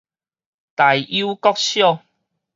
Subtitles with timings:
[0.73, 2.01] 大有國小